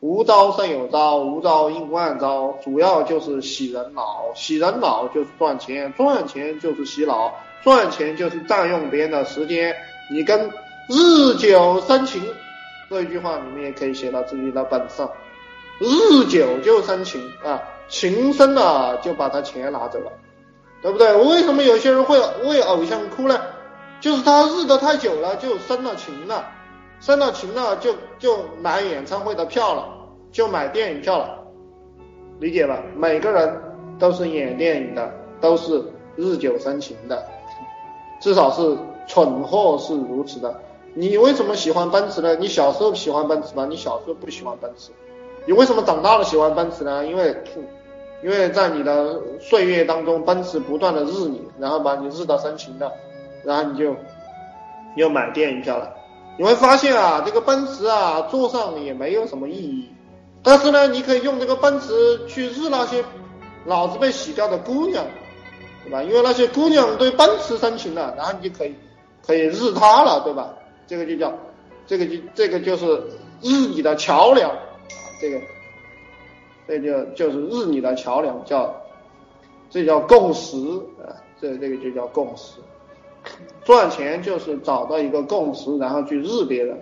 [0.00, 9.76] 无招胜有招，无招应万招，主要就是洗人脑，洗人脑就是赚钱，赚钱就是洗脑，赚钱就是占用别人的时间。
[10.10, 10.50] 你跟
[10.88, 12.22] 日久生情
[12.88, 15.10] 这一句话，你们也可以写到自己的本上。
[15.78, 20.12] 日久就生情啊，情深了就把他钱拿走了，
[20.80, 21.12] 对不对？
[21.12, 23.38] 为什么有些人会为偶像哭呢？
[24.00, 26.48] 就是他日得太久了，就生了情了。
[27.00, 29.88] 生了情了，就就买演唱会的票了，
[30.30, 31.38] 就买电影票了，
[32.38, 32.82] 理解吧？
[32.94, 33.60] 每个人
[33.98, 35.10] 都是演电影的，
[35.40, 35.82] 都是
[36.16, 37.26] 日久生情的，
[38.20, 40.54] 至少是蠢货是如此的。
[40.92, 42.36] 你为什么喜欢奔驰呢？
[42.36, 43.66] 你小时候喜欢奔驰吗？
[43.68, 44.90] 你小时候不喜欢奔驰，
[45.46, 47.06] 你为什么长大了喜欢奔驰呢？
[47.06, 47.34] 因为，
[48.22, 52.92] 因为在你的岁月当中，奔驰不断的日你，然后把你日到生情的，
[53.42, 53.96] 然后你就
[54.96, 55.94] 又买电影票了。
[56.40, 59.86] 你会发现啊，这个奔驰啊，坐上也没有什么意义。
[60.42, 63.04] 但是呢，你可以用这个奔驰去日那些
[63.66, 65.04] 脑子被洗掉的姑娘，
[65.84, 66.02] 对吧？
[66.02, 68.74] 因为那些姑娘对奔驰深情了，然后你就可以
[69.22, 70.54] 可以日她了，对吧？
[70.86, 71.30] 这个就叫
[71.86, 72.86] 这个就这个就是
[73.42, 74.50] 日你的桥梁，
[75.20, 75.38] 这个
[76.66, 78.74] 这就就是日你的桥梁，叫
[79.68, 80.56] 这叫共识
[81.04, 82.54] 啊，这这个就叫共识。
[83.64, 86.76] 赚钱就是找到一个共识，然后去日别人。